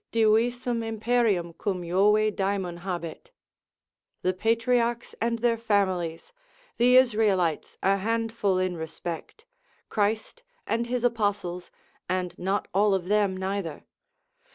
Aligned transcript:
Divisum 0.11 0.81
imperium 0.81 1.53
cum 1.53 1.83
Jove 1.87 2.35
Daemon 2.35 2.77
habet. 2.79 3.29
The 4.23 4.33
patriarchs 4.33 5.13
and 5.21 5.37
their 5.37 5.59
families, 5.59 6.33
the 6.77 6.95
Israelites 6.97 7.77
a 7.83 7.97
handful 7.97 8.57
in 8.57 8.75
respect, 8.75 9.45
Christ 9.89 10.41
and 10.65 10.87
his 10.87 11.03
apostles, 11.03 11.69
and 12.09 12.35
not 12.39 12.67
all 12.73 12.95
of 12.95 13.09
them, 13.09 13.37
neither. 13.37 13.83